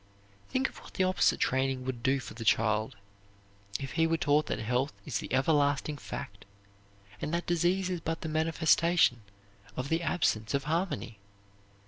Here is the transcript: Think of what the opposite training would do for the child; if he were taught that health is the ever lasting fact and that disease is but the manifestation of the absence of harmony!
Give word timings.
Think 0.49 0.67
of 0.67 0.79
what 0.79 0.95
the 0.95 1.03
opposite 1.03 1.39
training 1.39 1.85
would 1.85 2.01
do 2.01 2.19
for 2.19 2.33
the 2.33 2.43
child; 2.43 2.95
if 3.79 3.91
he 3.91 4.07
were 4.07 4.17
taught 4.17 4.47
that 4.47 4.57
health 4.57 4.93
is 5.05 5.19
the 5.19 5.31
ever 5.31 5.51
lasting 5.53 5.99
fact 5.99 6.43
and 7.21 7.31
that 7.35 7.45
disease 7.45 7.87
is 7.87 8.01
but 8.01 8.21
the 8.21 8.27
manifestation 8.27 9.21
of 9.77 9.89
the 9.89 10.01
absence 10.01 10.55
of 10.55 10.63
harmony! 10.63 11.19